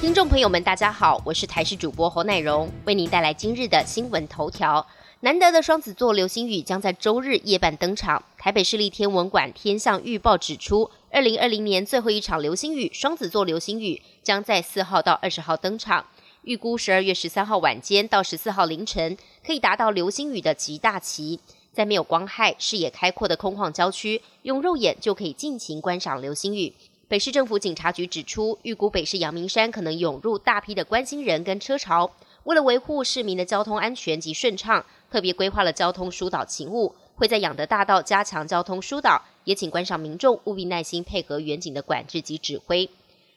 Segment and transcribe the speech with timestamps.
[0.00, 4.86] 听众朋友们，大家好，我是台视主播侯乃荣，为您带来今日的新闻头条。
[5.20, 8.22] 难得的双子座流星雨将在周日夜半登场。
[8.38, 16.06] 台北市立天文馆天象预报指出，二零二零年最后一场流星雨——双子座流星雨，将在四号到二十号登场。
[16.42, 21.40] 预估十二月十三号晚间到十四号凌晨，可以达到流星雨的极大期。
[21.72, 26.72] 在没有光害、视野开阔的空旷郊区，用肉眼就可以尽情观赏流星雨。
[27.08, 32.10] 北市政府警察局指出，预估北市阳明山可能涌入大批的关心人跟车潮。
[32.44, 42.90] 为了维护市民的交通安全及顺畅，特别规划了交通疏导勤务，会在养德大道加强交通疏导，也请观赏民众务必耐心配合远景的管制及指挥。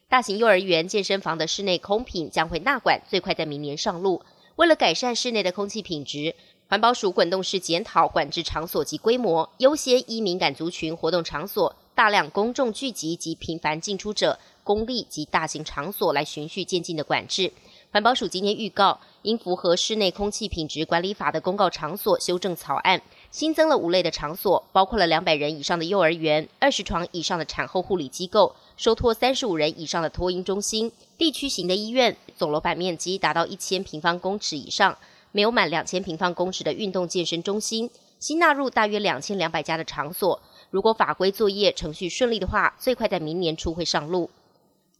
[0.09, 4.21] 大型幼儿园、健身房的室内空品将会纳管，最快在明年上路。
[4.57, 6.35] 为了改善室内的空气品质，
[6.67, 11.73] 环保署滚动式检讨管制场所及规模，优先依敏感族群活动场所。
[11.93, 17.51] 大量公众聚集及频繁进出者，公立及大型场所来循序渐进的管制。
[17.91, 34.97] 环保署今天预告，应符合室内空气品质管理法的公告场所修正草案，新增了五类的场所，包括了两百人以上的幼儿园、二十床以上的产后护理机构、收托三十五人以上的托婴中心、地区型的医院，总楼板面积达到一千平方公尺以上，
[35.33, 37.89] 没有满两千平方公尺的运动健身中心，
[38.19, 40.41] 新纳入大约两千两百家的场所。
[40.71, 44.29] 如果法规作业程序顺利的话，最快在明年初会上路。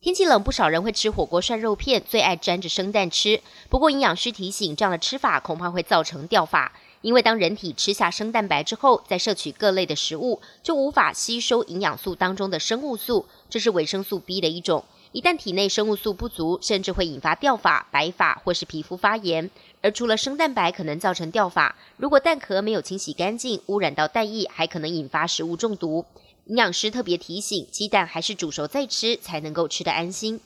[0.02, 3.40] 天气冷，不少人会吃火锅涮肉片，最爱沾着生蛋吃。
[3.70, 14.84] 不过营养师提醒，这样的吃法恐怕会造成掉发，因为当人体吃下生蛋白之后，再摄取各类的食物，就无法吸收营养素当中的生物素，这是维生素 B 的一种。
[15.14, 19.50] 一旦体内生物素不足，甚至会引发掉发、白发或是皮肤发炎。
[19.82, 26.06] 而除了生蛋白可能造成掉发，如果蛋壳没有清洗干净，污染到蛋液，还可能引发食物中毒。
[26.46, 30.40] 营养师特别提醒，鸡蛋还是煮熟再吃，才能够吃得安心。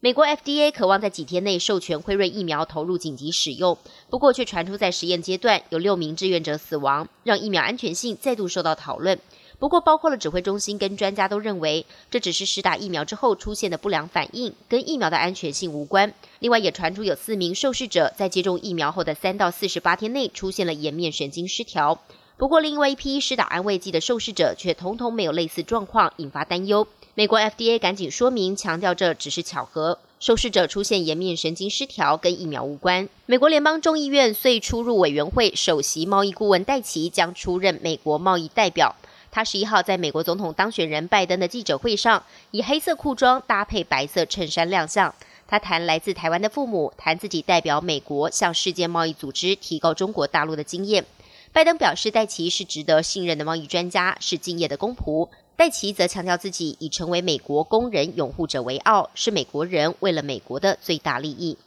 [0.00, 3.78] 美国 FDA 渴望在几天内授权辉瑞疫苗投入紧急使用，
[4.08, 9.20] 不过却传出在实验阶段有六名志愿者死亡，让疫苗安全性再度受到讨论。
[9.60, 16.14] 不过，包括了指挥中心跟专家都认为，这只是施打疫苗之后出现的不良反应，跟疫苗的安全性无关。
[16.38, 22.00] 另外，也传出有四名受试者在接种疫苗后的三到四十八天内出现了颜面神经失调。
[22.38, 26.88] 不过，另外一批施打安慰剂的受试者却通通没有类似状况，引发担忧。
[27.14, 33.06] 美国 FDA 赶紧说明，强调这只是巧合，受试者出现颜面神经失调跟疫苗无关。
[33.26, 38.96] 美国联邦众议院遂出入委员会首席贸易顾问戴奇将出任美国贸易代表。
[39.30, 45.14] 他十一号在美国总统当选人拜登的记者会上，以黑色裤装搭配白色衬衫亮相。
[45.46, 51.04] 他谈来自台湾的父母，谈自己代表美国向世界贸易组织提高中国大陆的经验。
[51.52, 55.28] 拜登表示，戴奇是值得信任的贸易专家，是敬业的公仆。
[55.56, 61.58] 戴奇则强调自己以成为美国工人拥护者为傲，是美国人为了美国的最大利益。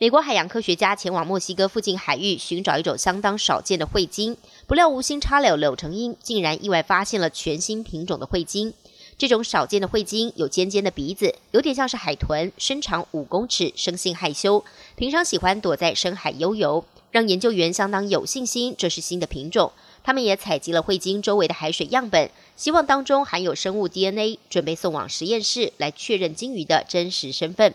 [0.00, 4.34] 美国海洋科学家前往墨西哥附近海域寻找一种相当少见的喙鲸，
[4.66, 8.72] 不料无心插柳柳成荫，竟然意外发现了全新品种的喙鲸。
[9.18, 14.64] 这种少见的喙鲸有尖尖的鼻子，有点像是海豚，身长五公尺，生性害羞，
[14.96, 19.70] 平常喜欢躲在深海悠游，让研究员相当有信心这是新的品种。
[20.02, 27.74] 他们也采集了喙鲸周围的海水样本，希望当中含有生物 DNA，准备送往实验室来确认鲸鱼的真实身份。